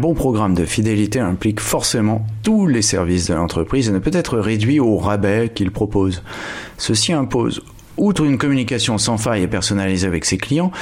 [0.00, 4.38] bon programme de fidélité implique forcément tous les services de l'entreprise et ne peut être
[4.38, 6.22] réduit au rabais qu'il propose.
[6.78, 7.62] Ceci impose
[7.98, 10.72] outre une communication sans faille et personnalisée avec ses clients,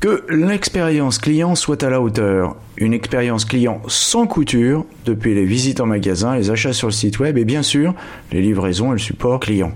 [0.00, 2.56] que l'expérience client soit à la hauteur.
[2.76, 7.20] Une expérience client sans couture, depuis les visites en magasin, les achats sur le site
[7.20, 7.94] web et bien sûr
[8.32, 9.72] les livraisons et le support client.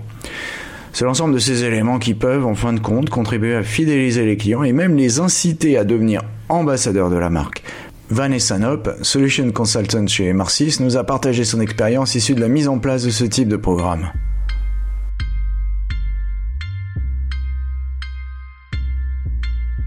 [0.91, 4.35] C'est l'ensemble de ces éléments qui peuvent, en fin de compte, contribuer à fidéliser les
[4.35, 7.63] clients et même les inciter à devenir ambassadeurs de la marque.
[8.11, 12.67] Vanessa Nop, Solution Consultant chez Marcis, nous a partagé son expérience issue de la mise
[12.67, 14.11] en place de ce type de programme.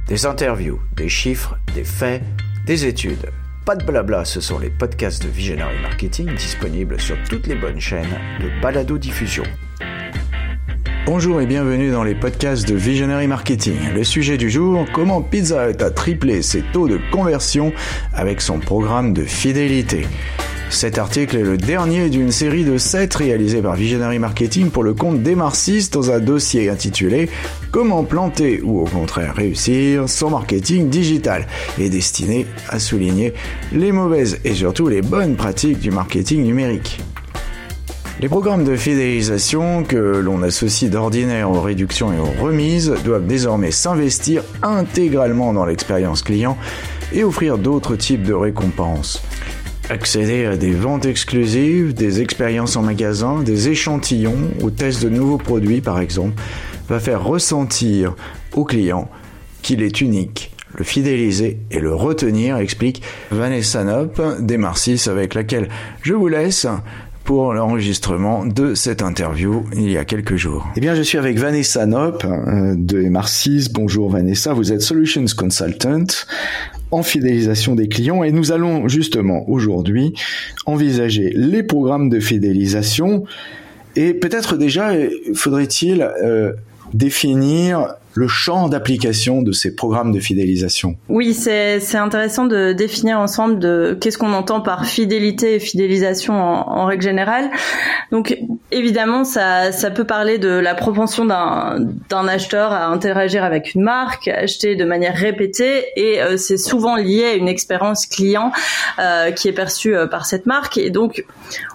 [0.09, 2.23] Des interviews, des chiffres, des faits,
[2.65, 3.31] des études.
[3.67, 7.81] Pas de blabla, ce sont les podcasts de Visionary Marketing disponibles sur toutes les bonnes
[7.81, 9.45] chaînes de balado diffusion.
[11.07, 13.77] Bonjour et bienvenue dans les podcasts de Visionary Marketing.
[13.95, 17.75] Le sujet du jour, comment Pizza Hut a triplé ses taux de conversion
[18.15, 20.07] avec son programme de fidélité.
[20.71, 24.95] Cet article est le dernier d'une série de 7 réalisés par Visionary Marketing pour le
[24.95, 27.29] compte d'Emarcis dans un dossier intitulé
[27.71, 31.47] Comment planter ou au contraire réussir son marketing digital
[31.79, 33.35] et destiné à souligner
[33.73, 36.99] les mauvaises et surtout les bonnes pratiques du marketing numérique.
[38.21, 43.73] Les programmes de fidélisation que l'on associe d'ordinaire aux réductions et aux remises doivent désormais
[43.73, 46.57] s'investir intégralement dans l'expérience client
[47.13, 49.21] et offrir d'autres types de récompenses.
[49.91, 55.39] Accéder à des ventes exclusives, des expériences en magasin, des échantillons ou tests de nouveaux
[55.39, 56.41] produits par exemple,
[56.89, 58.15] va faire ressentir
[58.55, 59.11] au client
[59.63, 65.69] qu'il est unique le fidéliser et le retenir, explique Vanessa Nop des Marcis avec laquelle
[66.03, 66.67] je vous laisse
[67.25, 70.67] pour l'enregistrement de cette interview il y a quelques jours.
[70.77, 73.73] Eh bien, je suis avec Vanessa Nop euh, de MR6.
[73.73, 76.05] Bonjour Vanessa, vous êtes Solutions Consultant
[76.91, 80.15] en fidélisation des clients et nous allons justement aujourd'hui
[80.67, 83.25] envisager les programmes de fidélisation
[83.97, 84.93] et peut-être déjà
[85.35, 86.53] faudrait-il euh,
[86.93, 93.59] définir le champ d'application de ces programmes de fidélisation Oui, c'est intéressant de définir ensemble
[93.59, 97.51] de qu'est-ce qu'on entend par fidélité et fidélisation en, en, règle générale.
[98.13, 98.39] Donc
[98.71, 104.29] évidemment, ça, ça peut parler de la propension d'un acheteur à interagir avec une marque,
[104.29, 108.53] acheter de manière répétée, et euh, c'est souvent lié à une expérience client
[108.99, 110.79] euh, qui est perçue euh, par cette marque.
[110.79, 111.25] Et donc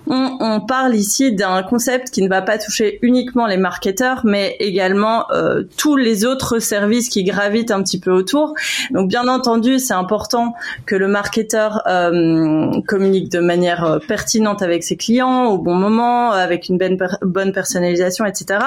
[0.09, 4.55] on, on parle ici d'un concept qui ne va pas toucher uniquement les marketeurs, mais
[4.59, 8.53] également euh, tous les autres services qui gravitent un petit peu autour.
[8.91, 10.53] Donc bien entendu, c'est important
[10.85, 16.31] que le marketeur euh, communique de manière euh, pertinente avec ses clients au bon moment,
[16.31, 18.59] avec une bonne, personnalisation, etc.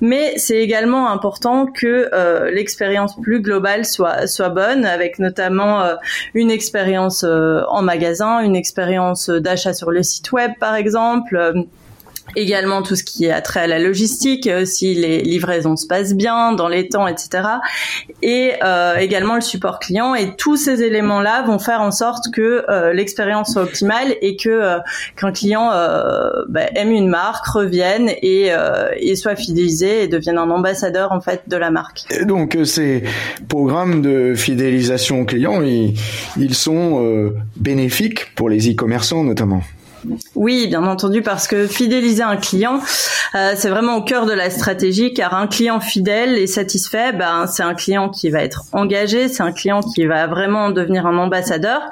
[0.00, 5.82] Mais c'est également important que euh, l'expérience plus globale soit soit bonne, avec notamment
[6.34, 11.66] une expérience en magasin, une expérience d'achat sur le site web, par exemple
[12.36, 16.14] également tout ce qui est attrait à la logistique, euh, si les livraisons se passent
[16.14, 17.48] bien dans les temps, etc.
[18.22, 20.14] Et euh, également le support client.
[20.14, 24.48] Et tous ces éléments-là vont faire en sorte que euh, l'expérience soit optimale et que
[24.48, 24.78] euh,
[25.16, 25.70] qu'un client
[26.48, 28.50] bah, aime une marque, revienne et,
[29.16, 32.06] soit fidélisé et devienne un ambassadeur en fait de la marque.
[32.26, 33.04] Donc ces
[33.48, 35.94] programmes de fidélisation client, ils,
[36.36, 39.62] ils sont bénéfiques pour les e-commerçants notamment?
[40.34, 42.80] Oui, bien entendu, parce que fidéliser un client,
[43.34, 47.46] euh, c'est vraiment au cœur de la stratégie, car un client fidèle et satisfait, ben,
[47.46, 51.16] c'est un client qui va être engagé, c'est un client qui va vraiment devenir un
[51.18, 51.82] ambassadeur.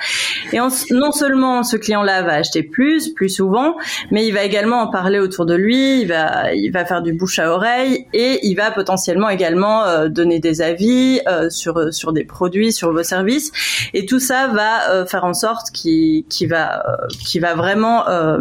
[0.52, 0.58] Et
[0.90, 3.76] non seulement ce client-là va acheter plus, plus souvent,
[4.10, 7.12] mais il va également en parler autour de lui, il va, il va faire du
[7.12, 12.12] bouche à oreille et il va potentiellement également euh, donner des avis euh, sur sur
[12.12, 13.50] des produits, sur vos services.
[13.94, 16.84] Et tout ça va faire en sorte qu'il va,
[17.24, 18.38] qu'il va vraiment euh,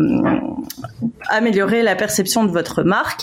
[1.29, 3.21] améliorer la perception de votre marque.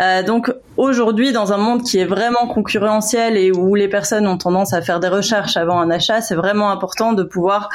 [0.00, 4.38] Euh, donc aujourd'hui, dans un monde qui est vraiment concurrentiel et où les personnes ont
[4.38, 7.68] tendance à faire des recherches avant un achat, c'est vraiment important de pouvoir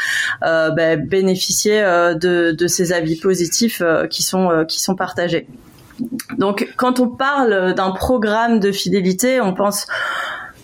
[0.44, 5.47] euh, bah, bénéficier de, de, ces avis positifs qui sont qui sont partagés.
[6.38, 9.88] Donc quand on parle d'un programme de fidélité, on pense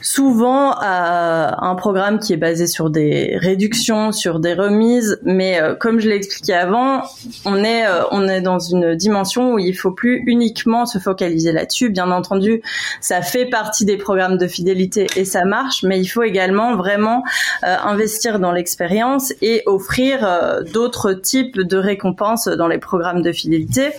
[0.02, 5.76] souvent à un programme qui est basé sur des réductions, sur des remises, mais euh,
[5.76, 7.04] comme je l'ai expliqué avant,
[7.46, 11.52] on est euh, on est dans une dimension où il faut plus uniquement se focaliser
[11.52, 11.90] là-dessus.
[11.90, 12.62] Bien entendu,
[13.00, 17.24] ça fait partie des programmes de fidélité et ça marche, mais il faut également vraiment
[17.64, 23.90] euh, investir dans l'expérience et offrir d'autres types de récompenses dans les programmes de fidélité,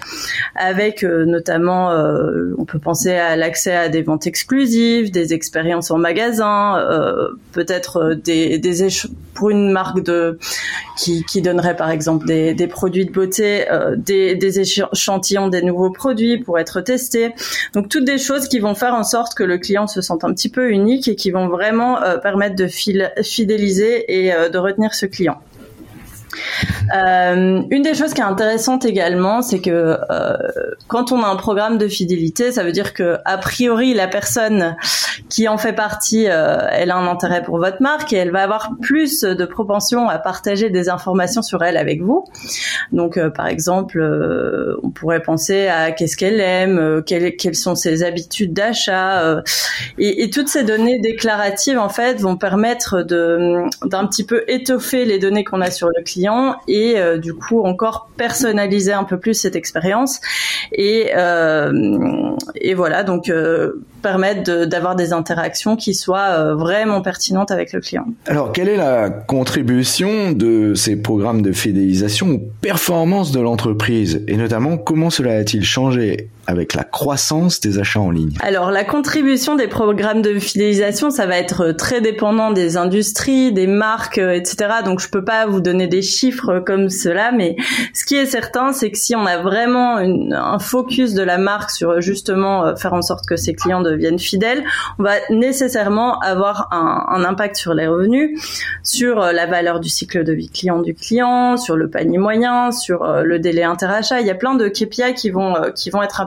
[0.56, 1.90] avec notamment,
[2.58, 6.78] on peut penser à l'accès à des ventes exclusives, des expériences en magasin,
[7.52, 8.88] peut-être des, des
[9.34, 10.38] pour une marque de
[10.96, 13.64] qui, donnerait par exemple des, produits de beauté,
[13.96, 17.34] des, des échantillons des nouveaux produits pour être testés.
[17.74, 20.32] Donc toutes des choses qui vont faire en sorte que le client se sente un
[20.32, 25.40] petit peu unique et qui vont vraiment permettre de fidéliser et de retenir ce client.
[26.94, 30.37] Euh, une des choses qui est intéressante également, c'est que euh,
[30.88, 34.76] quand on a un programme de fidélité, ça veut dire que a priori la personne
[35.29, 38.43] qui en fait partie, euh, elle a un intérêt pour votre marque et elle va
[38.43, 42.25] avoir plus de propension à partager des informations sur elle avec vous.
[42.93, 44.02] Donc, par exemple,
[44.82, 49.43] on pourrait penser à qu'est-ce qu'elle aime, quelles, sont ses habitudes d'achat,
[49.99, 55.44] et, toutes ces données déclaratives en fait vont permettre d'un petit peu étoffer les données
[55.44, 56.21] qu'on a sur le client
[56.69, 60.20] et euh, du coup encore personnaliser un peu plus cette expérience
[60.72, 61.72] et euh,
[62.54, 68.06] et voilà donc euh, permettre d'avoir des interactions qui soient vraiment pertinentes avec le client.
[68.26, 74.25] Alors quelle est la contribution de ces programmes de fidélisation aux performances de l'entreprise?
[74.26, 76.28] Et notamment comment cela a-t-il changé?
[76.46, 81.26] Avec la croissance des achats en ligne Alors la contribution des programmes de fidélisation, ça
[81.26, 84.70] va être très dépendant des industries, des marques, euh, etc.
[84.84, 87.56] Donc je peux pas vous donner des chiffres comme cela, mais
[87.94, 91.70] ce qui est certain, c'est que si on a vraiment un focus de la marque
[91.70, 94.64] sur justement euh, faire en sorte que ses clients deviennent fidèles,
[94.98, 98.40] on va nécessairement avoir un, impact sur les revenus,
[98.82, 102.72] sur euh, la valeur du cycle de vie client du client, sur le panier moyen,
[102.72, 104.20] sur le délai interachat.
[104.20, 106.20] Il y a plein de KPI qui vont qui vont être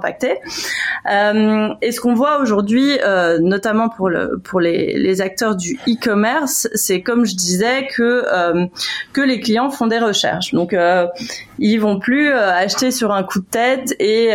[1.09, 5.79] euh, et ce qu'on voit aujourd'hui, euh, notamment pour le pour les, les acteurs du
[5.87, 8.65] e-commerce, c'est comme je disais que euh,
[9.13, 10.53] que les clients font des recherches.
[10.53, 10.75] Donc
[11.59, 14.31] ils vont plus acheter sur un coup de tête et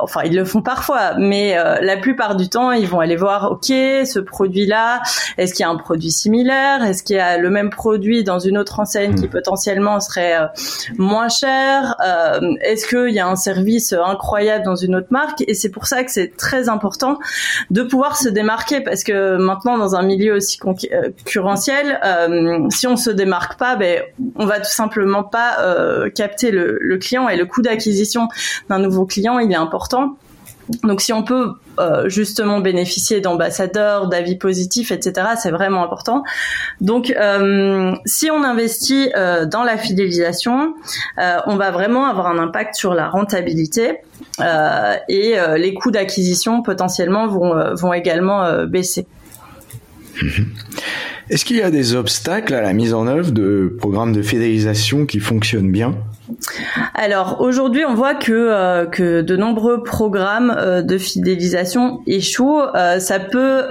[0.00, 3.66] enfin ils le font parfois, mais la plupart du temps ils vont aller voir ok
[3.66, 5.02] ce produit là,
[5.36, 8.38] est-ce qu'il y a un produit similaire, est-ce qu'il y a le même produit dans
[8.38, 9.30] une autre enseigne qui hmm.
[9.30, 10.38] potentiellement serait
[10.96, 11.96] moins cher,
[12.62, 15.42] est-ce qu'il y a un service incroyable dans une notre marque.
[15.46, 17.18] Et c'est pour ça que c'est très important
[17.70, 18.80] de pouvoir se démarquer.
[18.80, 23.76] Parce que maintenant dans un milieu aussi euh, concurrentiel, euh, si on se démarque pas,
[23.76, 24.02] ben
[24.36, 27.28] on va tout simplement pas euh, capter le, le client.
[27.28, 28.28] Et le coût d'acquisition
[28.68, 30.16] d'un nouveau client il est important.
[30.82, 36.22] Donc si on peut euh, justement bénéficier d'ambassadeurs, d'avis positifs, etc., c'est vraiment important.
[36.80, 40.74] Donc euh, si on investit euh, dans la fidélisation,
[41.16, 43.98] on va vraiment avoir un impact sur la rentabilité
[45.08, 49.06] et les coûts d'acquisition potentiellement vont, vont également baisser.
[51.30, 55.06] Est-ce qu'il y a des obstacles à la mise en œuvre de programmes de fidélisation
[55.06, 55.94] qui fonctionnent bien?
[56.94, 62.62] Alors aujourd'hui, on voit que euh, que de nombreux programmes euh, de fidélisation échouent.
[62.74, 63.64] Euh, ça peut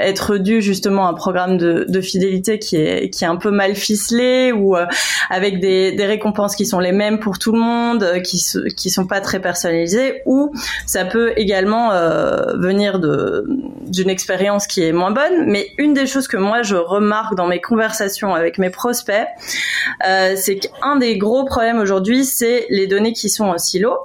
[0.00, 3.50] être dû justement à un programme de, de, fidélité qui est qui est un peu
[3.50, 4.76] mal ficelé ou
[5.30, 8.42] avec des, des récompenses qui sont les mêmes pour tout le monde, qui
[8.76, 10.52] qui sont pas très personnalisées, ou
[10.86, 11.90] ça peut également
[12.54, 13.44] venir de
[13.86, 15.46] d'une expérience qui est moins bonne.
[15.46, 19.26] Mais une des choses que moi je remarque dans mes conversations avec mes prospects,
[20.00, 23.96] c'est qu'un des gros problèmes aujourd'hui aujourd'hui, c'est les données qui sont en silo.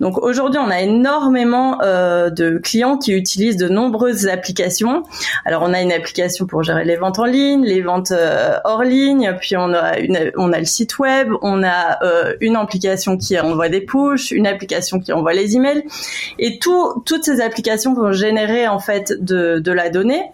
[0.00, 5.04] Donc aujourd'hui, on a énormément euh, de clients qui utilisent de nombreuses applications.
[5.44, 8.82] Alors on a une application pour gérer les ventes en ligne, les ventes euh, hors
[8.82, 13.16] ligne, puis on a une, on a le site web, on a euh, une application
[13.16, 15.84] qui envoie des push, une application qui envoie les emails,
[16.40, 20.24] et tout, toutes ces applications vont générer en fait de, la donnée,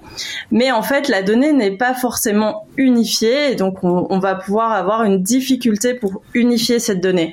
[0.50, 5.02] mais en fait la donnée n'est pas forcément unifiée, et donc on, va pouvoir avoir
[5.02, 7.32] une difficulté pour unifier cette.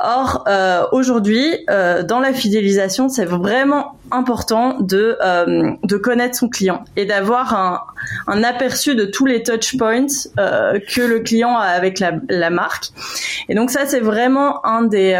[0.00, 6.48] Or, euh, aujourd'hui, euh, dans la fidélisation, c'est vraiment important de euh, de connaître son
[6.48, 7.80] client et d'avoir un,
[8.28, 12.86] un aperçu de tous les touch points que le client a avec la, la marque.
[13.48, 15.14] Et donc ça, c'est vraiment un des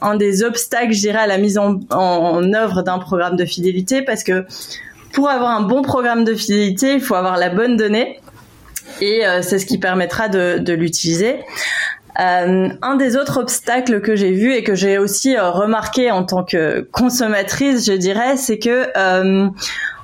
[0.00, 4.02] un des obstacles, je dirais, à la mise en, en œuvre d'un programme de fidélité,
[4.02, 4.46] parce que
[5.12, 8.20] pour avoir un bon programme de fidélité, il faut avoir la bonne donnée
[9.00, 11.36] et c'est ce qui permettra de l'utiliser.
[12.18, 16.24] Euh, un des autres obstacles que j'ai vu et que j'ai aussi euh, remarqué en
[16.24, 19.48] tant que consommatrice, je dirais, c'est que euh,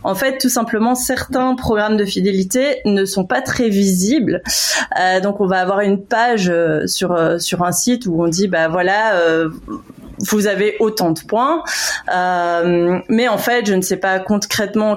[0.04, 4.40] en fait, tout simplement, certains programmes de fidélité ne sont pas très visibles.
[5.24, 6.52] donc, on va avoir une page
[6.86, 9.14] sur sur un site où on dit, bah voilà,
[10.18, 11.62] vous avez autant de points,
[12.14, 14.96] euh, mais en fait, je ne sais pas concrètement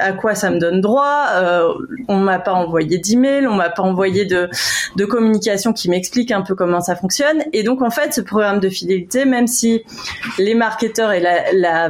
[0.00, 1.26] à quoi ça me donne droit.
[1.34, 1.68] Euh,
[2.08, 4.48] on m'a pas envoyé d'email, on m'a pas envoyé de,
[4.96, 7.42] de communication qui m'explique un peu comment ça fonctionne.
[7.52, 9.82] Et donc, en fait, ce programme de fidélité, même si
[10.38, 11.88] les marketeurs et la, la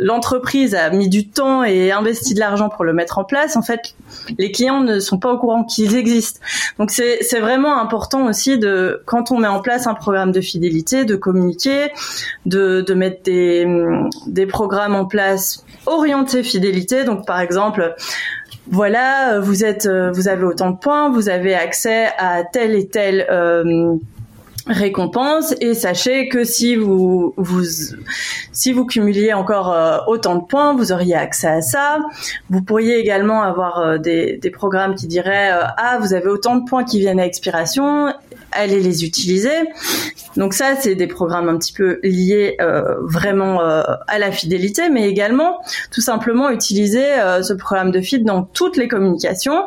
[0.00, 3.62] l'entreprise a mis du temps et investi de l'argent pour le mettre en place, en
[3.62, 3.94] fait,
[4.38, 6.40] les clients ne sont pas au courant qu'ils existent.
[6.78, 11.04] Donc c'est vraiment important aussi de quand on met en place un programme de fidélité,
[11.04, 11.92] de communiquer,
[12.46, 13.66] de mettre des
[14.26, 17.04] des programmes en place orientés fidélité.
[17.04, 17.94] Donc par exemple
[18.70, 23.26] voilà, vous êtes, vous avez autant de points, vous avez accès à tel et tel
[23.28, 23.96] euh,
[24.70, 27.64] récompense et sachez que si vous vous
[28.52, 31.98] si vous cumuliez encore euh, autant de points, vous auriez accès à ça.
[32.50, 36.56] Vous pourriez également avoir euh, des, des programmes qui diraient euh, ah vous avez autant
[36.56, 38.14] de points qui viennent à expiration,
[38.52, 39.50] allez les utiliser.
[40.36, 42.56] Donc ça c'est des programmes un petit peu liés
[43.00, 45.60] vraiment à la fidélité, mais également
[45.90, 47.04] tout simplement utiliser
[47.42, 49.64] ce programme de feed dans toutes les communications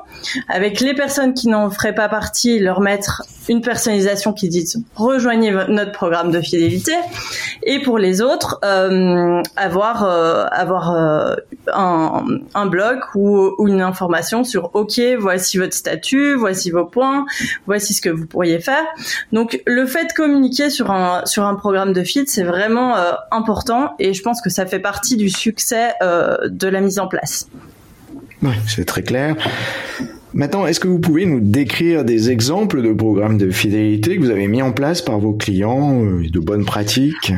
[0.48, 4.63] avec les personnes qui n'en feraient pas partie, leur mettre une personnalisation qui dit
[4.95, 6.93] rejoignez notre programme de fidélité
[7.63, 11.35] et pour les autres euh, avoir euh, avoir euh,
[11.73, 12.23] un,
[12.53, 17.25] un, blog ou, une information sur ok voici votre statut voici vos points
[17.65, 18.83] voici ce que vous pourriez faire
[19.31, 22.95] donc le fait de communiquer sur un sur un programme de feed c'est vraiment
[23.31, 27.47] important et je pense que ça fait partie du succès de la mise en place.
[28.41, 29.35] Oui, c'est très clair.
[30.33, 34.31] Maintenant, est-ce que vous pouvez nous décrire des exemples de programmes de fidélité que vous
[34.31, 37.33] avez mis en place par vos clients, euh, de bonnes pratiques?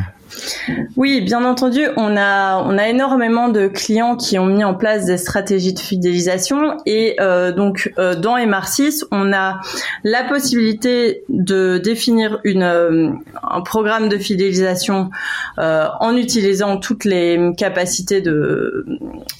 [0.98, 5.06] Oui, bien entendu, on a on a énormément de clients qui ont mis en place
[5.06, 9.60] des stratégies de fidélisation et euh, donc euh, dans MR6, on a
[10.04, 13.12] la possibilité de définir euh,
[13.44, 15.10] un programme de fidélisation
[15.58, 18.86] en utilisant toutes les capacités de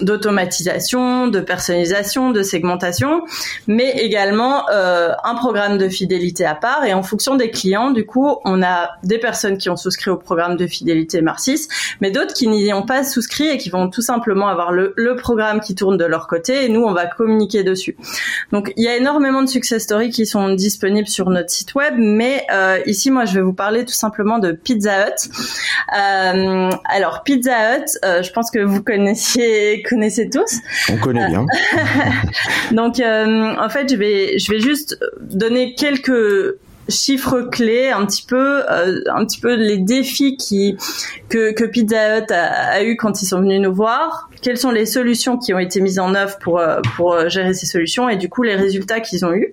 [0.00, 3.22] d'automatisation, de personnalisation, de segmentation,
[3.66, 6.84] mais également un programme de fidélité à part.
[6.84, 10.16] Et en fonction des clients, du coup, on a des personnes qui ont souscrit au
[10.16, 11.66] programme de fidélité fidélité Marcis,
[12.00, 15.60] mais d'autres qui n'y ont pas souscrit et qui vont tout simplement avoir le, programme
[15.60, 17.96] qui tourne de leur côté et nous on va communiquer dessus.
[18.52, 21.94] Donc il y a énormément de success stories qui sont disponibles sur notre site web,
[21.96, 25.30] mais euh, ici moi je vais vous parler tout simplement de Pizza Hut.
[25.96, 30.60] Euh, alors Pizza Hut, euh, je pense que vous connaissiez connaissez tous.
[30.92, 31.46] On connaît bien.
[32.72, 38.62] Donc en fait je vais je vais juste donner quelques chiffres clés, un petit peu,
[38.70, 40.76] euh, un petit peu les défis qui
[41.28, 44.30] que, que Pizza Hut a, a, eu quand ils sont venus nous voir.
[44.42, 47.54] Quelles sont les solutions qui ont été mises en œuvre pour euh, pour euh, gérer
[47.54, 49.52] ces solutions et du coup les résultats qu'ils ont eu.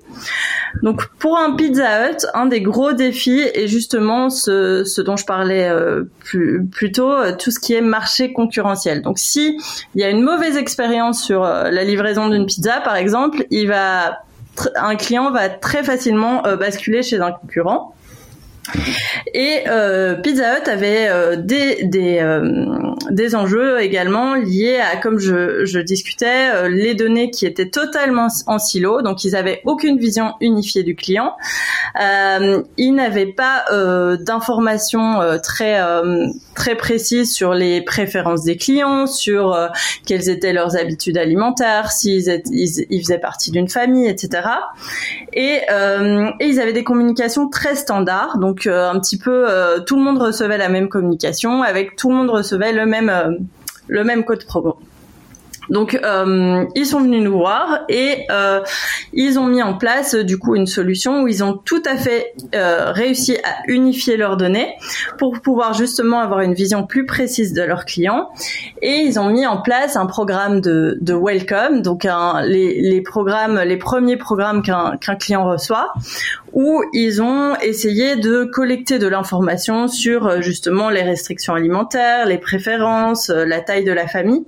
[0.84, 5.26] Donc pour un Pizza Hut, un des gros défis est justement ce, ce dont je
[5.26, 5.72] parlais
[6.20, 9.02] plus, plus tôt, tout ce qui est marché concurrentiel.
[9.02, 9.60] Donc si
[9.96, 14.24] y a une mauvaise expérience sur la livraison d'une pizza par exemple, il va
[14.76, 17.96] un client va très facilement euh, basculer chez un concurrent.
[19.34, 25.20] Et euh, Pizza Hut avait euh, des des, euh, des enjeux également liés à, comme
[25.20, 30.34] je, je discutais, les données qui étaient totalement en silo, donc ils avaient aucune vision
[30.40, 31.36] unifiée du client.
[31.98, 33.66] ils n'avaient pas
[34.20, 35.80] d'informations très
[36.56, 39.58] très précises sur les préférences des clients, sur
[40.06, 44.48] quelles étaient leurs habitudes alimentaires, s'ils ils, faisaient partie d'une famille, etc.
[45.34, 45.60] Et,
[46.40, 49.96] et ils avaient des communications très standards, donc donc euh, un petit peu euh, tout
[49.96, 54.46] le monde recevait la même communication, avec tout le monde recevait le même euh, code
[54.46, 54.78] promo.
[55.70, 55.98] Donc
[56.76, 58.28] ils sont venus nous voir et
[59.14, 62.34] ils ont mis en place du coup une solution où ils ont tout à fait
[62.52, 64.76] réussi à unifier leurs données
[65.18, 68.30] pour pouvoir justement avoir une vision plus précise de leurs clients
[68.82, 72.06] et ils ont mis en place un programme de, welcome donc
[72.44, 73.02] les,
[73.80, 75.94] premiers programmes qu'un client reçoit
[76.54, 83.30] où ils ont essayé de collecter de l'information sur justement les restrictions alimentaires, les préférences,
[83.30, 84.44] la taille de la famille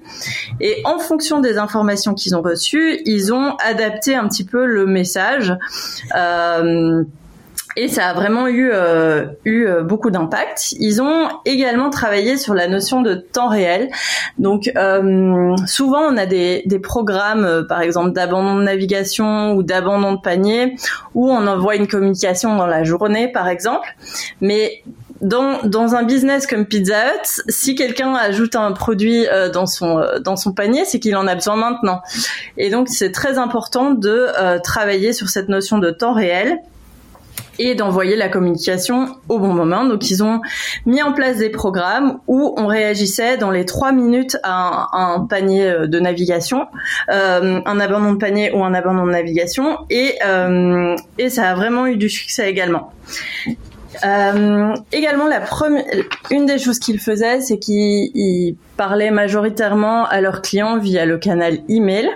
[0.60, 4.86] et en fonction des informations qu'ils ont reçues, ils ont adapté un petit peu le
[4.86, 5.54] message.
[6.16, 7.04] Euh,
[7.76, 10.74] et ça a vraiment eu euh, eu euh, beaucoup d'impact.
[10.80, 13.90] Ils ont également travaillé sur la notion de temps réel.
[14.38, 14.72] Donc
[15.66, 20.76] souvent on a des, des programmes, par exemple d'abandon de navigation ou d'abandon de panier,
[21.14, 23.96] où on envoie une communication dans la journée, par exemple.
[24.42, 24.84] Mais
[25.22, 30.00] dans, dans un business comme Pizza Hut, si quelqu'un ajoute un produit euh, dans son
[30.00, 32.02] euh, dans son panier, c'est qu'il en a besoin maintenant.
[32.58, 36.60] Et donc c'est très important de euh, travailler sur cette notion de temps réel
[37.60, 39.86] et d'envoyer la communication au bon moment.
[39.86, 40.42] Donc ils ont
[40.86, 45.88] mis en place des programmes où on réagissait dans les trois minutes à un, panier
[45.88, 46.68] de navigation,
[47.10, 50.96] euh, un abandon de panier ou un abandon de navigation, et, euh,
[51.30, 52.92] ça a vraiment eu du succès également.
[54.04, 55.26] Euh, également,
[56.32, 61.60] une des choses qu'ils faisaient, c'est qu'ils parlaient majoritairement à leurs clients via le canal
[61.70, 62.10] email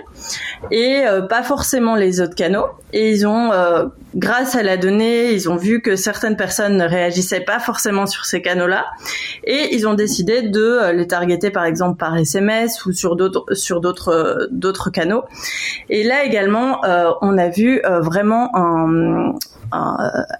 [0.70, 2.66] et euh, pas forcément les autres canaux.
[2.92, 6.84] Et ils ont, euh, grâce à la donnée, ils ont vu que certaines personnes ne
[6.84, 8.86] réagissaient pas forcément sur ces canaux-là,
[9.44, 13.44] et ils ont décidé de euh, les targeter par exemple par SMS ou sur d'autres
[13.54, 15.22] sur d'autres d'autres canaux.
[15.88, 16.80] Et là également,
[17.22, 19.34] on a vu vraiment un,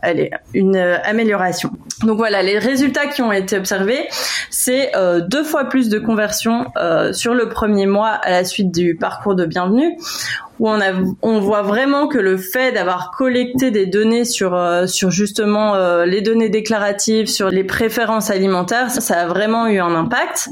[0.02, 1.70] allez, une amélioration.
[2.02, 4.08] Donc voilà, les résultats qui ont été observés,
[4.50, 4.92] c'est
[5.28, 6.72] deux fois plus de conversions
[7.12, 9.96] sur le premier mois à la suite du parcours de bienvenue
[10.60, 14.86] où on a on voit vraiment que le fait d'avoir collecté des données sur euh,
[14.86, 19.78] sur justement euh, les données déclaratives sur les préférences alimentaires ça, ça, a vraiment eu
[19.78, 20.50] un impact.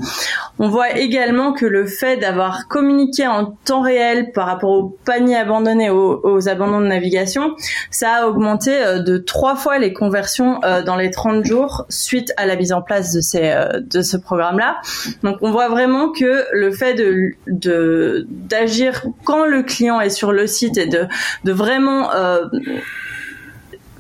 [0.59, 5.37] On voit également que le fait d'avoir communiqué en temps réel par rapport aux paniers
[5.37, 7.55] abandonnés aux, aux abandons de navigation
[7.91, 12.47] ça a augmenté euh, de trois fois les conversions dans les 30 jours suite à
[12.47, 14.79] la mise en place de ces de ce programme là
[15.23, 20.47] donc on voit vraiment que le fait de d'agir quand le client est sur le
[20.47, 21.07] site et de,
[21.45, 22.45] de vraiment euh,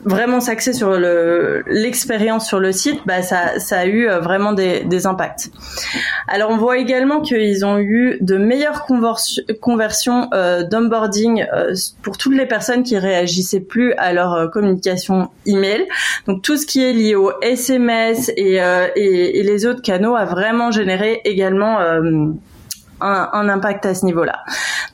[0.04, 4.52] vraiment s'axer sur le l'expérience sur le site, bah ça, ça a eu euh, vraiment
[4.52, 5.50] des, impacts.
[6.26, 8.86] Alors on voit également qu'ils ont eu de meilleures
[9.60, 15.86] conversions euh, d'onboarding euh, pour toutes les personnes qui réagissaient plus à leur communication email.
[16.26, 18.60] Donc tout ce qui est lié au SMS et,
[18.96, 22.32] et, et les autres canaux a vraiment généré également un,
[23.00, 24.40] un, impact à ce niveau-là.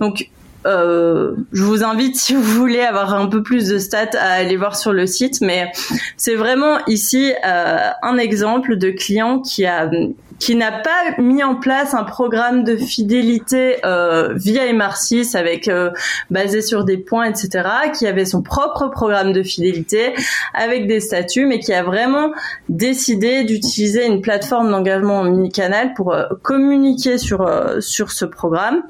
[0.00, 0.28] Donc
[0.66, 4.56] euh, je vous invite, si vous voulez avoir un peu plus de stats, à aller
[4.56, 5.40] voir sur le site.
[5.40, 5.71] Mais
[6.16, 9.90] c'est vraiment ici euh, un exemple de client qui a
[10.38, 15.90] qui n'a pas mis en place un programme de fidélité euh, via MR6 avec euh,
[16.30, 20.14] basé sur des points, etc., qui avait son propre programme de fidélité
[20.52, 22.33] avec des statuts, mais qui a vraiment
[22.68, 27.44] décidé d'utiliser une plateforme d'engagement mini-canal pour euh, communiquer sur
[27.80, 28.83] sur ce programme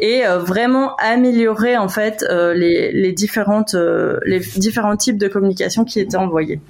[0.00, 3.74] et vraiment améliorer en fait les, les différentes
[4.26, 6.60] les différents types de communication qui étaient envoyés.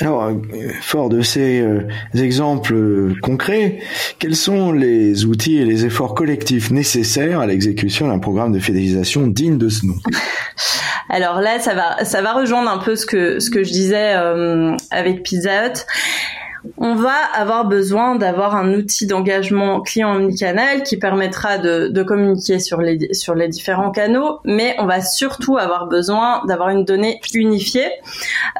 [0.00, 0.34] Alors, euh,
[0.80, 3.78] fort de ces euh, exemples euh, concrets,
[4.18, 9.26] quels sont les outils et les efforts collectifs nécessaires à l'exécution d'un programme de fidélisation
[9.26, 9.94] digne de ce nom?
[11.10, 14.14] Alors là, ça va, ça va rejoindre un peu ce que ce que je disais
[14.90, 15.84] avec Pizza Hut
[16.76, 22.80] on va avoir besoin d'avoir un outil d'engagement client omnicanal qui permettra de, communiquer sur
[22.80, 27.90] les, les différents canaux, mais on va surtout avoir besoin d'avoir une donnée unifiée.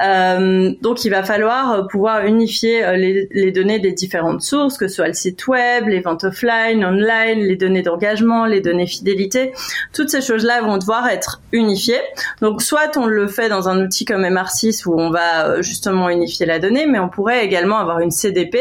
[0.03, 4.97] Euh, donc il va falloir pouvoir unifier euh, les, données des différentes sources, que ce
[4.97, 9.53] soit le site web, les ventes offline, online, les données d'engagement, les données fidélité.
[9.93, 12.01] Toutes ces choses-là vont devoir être unifiées.
[12.41, 16.09] Donc soit on le fait dans un outil comme MR6 où on va euh, justement
[16.09, 18.57] unifier la donnée, mais on pourrait également avoir une CDP,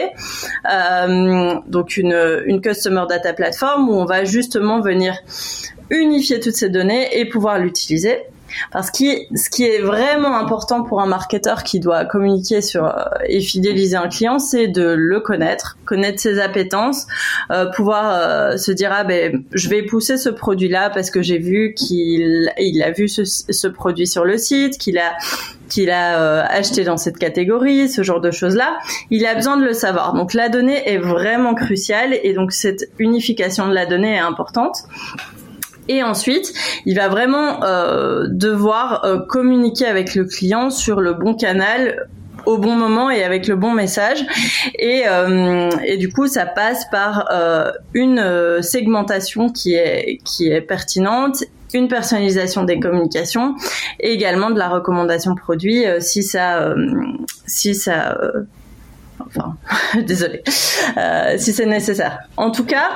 [0.71, 5.17] euh, donc une, une Customer Data Platform où on va justement venir
[5.89, 8.19] unifier toutes ces données et pouvoir l'utiliser.
[8.71, 13.03] Parce que ce qui est vraiment important pour un marketeur qui doit communiquer sur euh,
[13.27, 17.05] et fidéliser un client, c'est de le connaître, connaître ses appétences,
[17.51, 21.73] euh, pouvoir se dire ah ben je vais pousser ce produit-là parce que j'ai vu
[21.75, 25.13] qu'il il a vu ce, ce produit sur le site, qu'il a
[25.73, 28.77] qu'il a euh, acheté dans cette catégorie, ce genre de choses-là,
[29.09, 30.13] il a besoin de le savoir.
[30.13, 34.83] Donc la donnée est vraiment cruciale et donc cette unification de la donnée est importante.
[35.87, 36.53] Et ensuite,
[36.85, 42.07] il va vraiment euh, devoir euh, communiquer avec le client sur le bon canal
[42.45, 44.25] au bon moment et avec le bon message.
[44.77, 45.03] Et,
[45.85, 47.31] et du coup, ça passe par
[47.93, 53.55] une segmentation qui est qui est pertinente une personnalisation des communications
[53.99, 56.75] et également de la recommandation produit euh, si ça euh,
[57.45, 58.43] si ça euh,
[60.05, 60.43] désolé
[61.37, 62.19] si c'est nécessaire.
[62.37, 62.89] En tout cas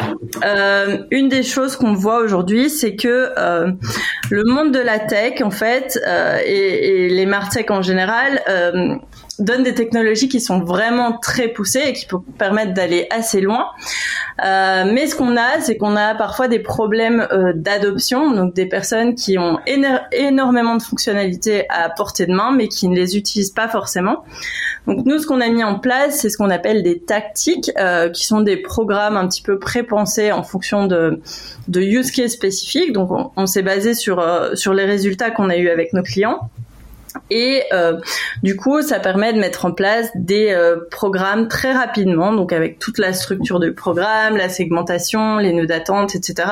[1.12, 3.32] une des choses qu'on voit aujourd'hui c'est que
[4.30, 6.00] le monde de la tech en fait
[6.46, 8.42] et, et, les martech en général
[9.40, 13.68] donne des technologies qui sont vraiment très poussées et qui peuvent permettre d'aller assez loin.
[14.44, 18.66] Euh, mais ce qu'on a, c'est qu'on a parfois des problèmes euh, d'adoption, donc des
[18.66, 19.60] personnes qui ont
[20.12, 24.24] énormément de fonctionnalités à portée de main, mais qui ne les utilisent pas forcément.
[24.86, 28.10] Donc nous, ce qu'on a mis en place, c'est ce qu'on appelle des tactiques, euh,
[28.10, 31.20] qui sont des programmes un petit peu pré-pensés en fonction de,
[31.68, 32.94] de use case spécifiques.
[32.94, 36.04] Donc on, on s'est basé sur, euh, sur les résultats qu'on a eu avec nos
[36.04, 36.50] clients.
[37.30, 38.00] Et euh,
[38.44, 42.80] du coup, ça permet de mettre en place des euh, programmes très rapidement, donc avec
[42.80, 46.50] toute la structure du programme, la segmentation, les nœuds d'attente, etc.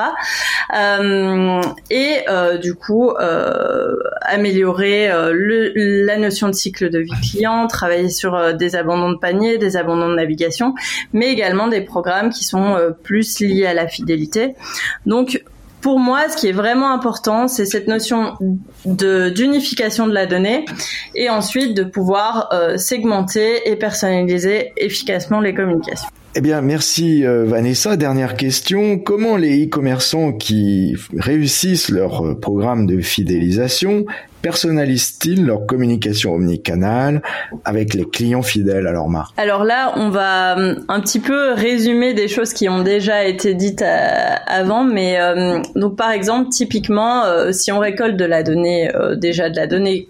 [0.74, 5.72] Euh, et euh, du coup, euh, améliorer le,
[6.04, 10.08] la notion de cycle de vie client, travailler sur des abandons de panier, des abandons
[10.08, 10.74] de navigation,
[11.12, 14.54] mais également des programmes qui sont plus liés à la fidélité.
[15.06, 15.42] Donc
[15.80, 18.34] pour moi, ce qui est vraiment important, c'est cette notion
[18.84, 20.64] d'unification de la donnée
[21.14, 26.08] et ensuite de pouvoir euh, segmenter et personnaliser efficacement les communications.
[26.38, 27.96] Eh bien, merci euh, Vanessa.
[27.96, 28.98] Dernière question.
[28.98, 34.04] Comment les e-commerçants qui réussissent leur euh, programme de fidélisation
[34.42, 37.22] personnalisent-ils leur communication omnicanale
[37.64, 41.52] avec les clients fidèles à leur marque Alors là, on va euh, un petit peu
[41.52, 46.50] résumer des choses qui ont déjà été dites euh, avant, mais euh, donc par exemple,
[46.50, 50.08] typiquement, si on récolte de la donnée, déjà de la donnée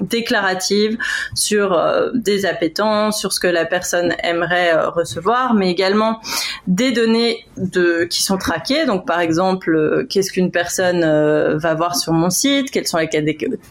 [0.00, 0.98] déclarative
[1.34, 1.80] sur
[2.14, 6.20] des appétences, sur ce que la personne aimerait recevoir, mais également
[6.66, 7.46] des données
[8.10, 8.86] qui sont traquées.
[8.86, 11.04] Donc par exemple, qu'est-ce qu'une personne
[11.56, 13.08] va voir sur mon site, quelles sont les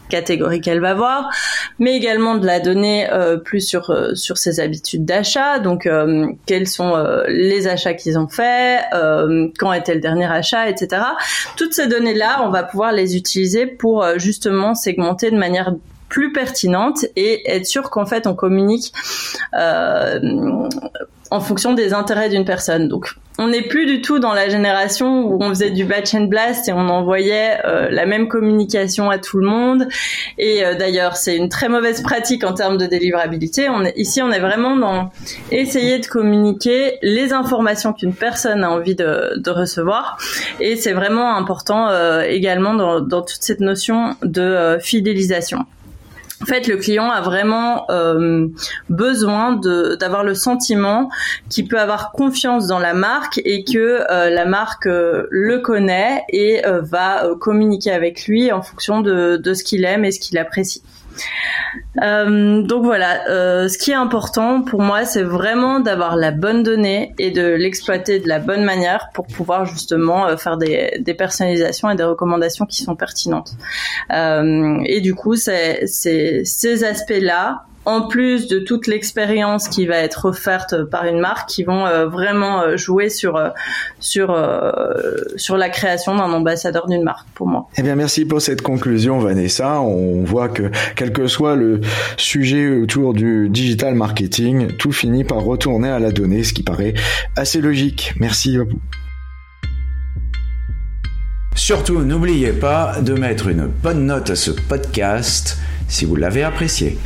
[0.08, 1.30] catégorie qu'elle va voir,
[1.78, 6.26] mais également de la donnée euh, plus sur euh, sur ses habitudes d'achat, donc euh,
[6.46, 6.94] quels sont
[7.28, 8.84] les achats qu'ils ont faits,
[9.58, 11.02] quand était le dernier achat, etc.
[11.56, 15.74] Toutes ces données-là, on va pouvoir les utiliser pour justement segmenter de manière
[16.14, 18.92] plus pertinente et être sûr qu'en fait on communique
[21.34, 22.86] en fonction des intérêts d'une personne.
[22.86, 26.26] Donc, on n'est plus du tout dans la génération où on faisait du batch and
[26.26, 29.88] blast et on envoyait euh, la même communication à tout le monde.
[30.38, 33.66] Et euh, d'ailleurs, c'est une très mauvaise pratique en termes de délivrabilité.
[33.96, 35.10] Ici, on est vraiment dans
[35.50, 40.18] essayer de communiquer les informations qu'une personne a envie de, recevoir.
[40.60, 45.66] Et c'est vraiment important euh, également dans, toute cette notion de fidélisation.
[46.42, 48.48] En fait, le client a vraiment euh,
[48.88, 49.56] besoin
[49.98, 51.08] d'avoir le sentiment
[51.48, 56.22] qu'il peut avoir confiance dans la marque et que euh, la marque euh, le connaît
[56.28, 60.38] et va communiquer avec lui en fonction de, de ce qu'il aime et ce qu'il
[60.38, 60.82] apprécie.
[62.02, 66.62] Euh, donc voilà, euh, ce qui est important pour moi, c'est vraiment d'avoir la bonne
[66.62, 71.90] donnée et de l'exploiter de la bonne manière pour pouvoir justement euh, faire des, personnalisations
[71.90, 73.52] et des recommandations qui sont pertinentes.
[74.10, 81.04] Et du coup, ces aspects-là en plus de toute l'expérience qui va être offerte par
[81.04, 83.48] une marque, qui vont euh, vraiment euh, jouer sur euh,
[84.00, 84.34] sur
[85.36, 87.68] sur la création d'un ambassadeur d'une marque pour moi.
[87.76, 89.80] Eh bien, merci pour cette conclusion, Vanessa.
[89.80, 91.80] On voit que quel que soit le
[92.16, 96.94] sujet autour du digital marketing, tout finit par retourner à la donnée, ce qui paraît
[97.36, 98.14] assez logique.
[98.18, 98.80] Merci à vous.
[101.54, 106.98] Surtout, n'oubliez pas de mettre une bonne note à ce podcast si vous l'avez apprécié.